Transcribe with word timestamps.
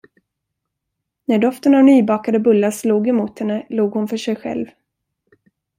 När 1.25 1.39
doften 1.39 1.75
av 1.75 1.83
nybakade 1.83 2.39
bullar 2.39 2.71
slog 2.71 3.07
emot 3.07 3.39
henne 3.39 3.65
log 3.69 3.91
hon 3.93 4.07
för 4.07 4.17
sig 4.17 4.35
själv. 4.35 4.65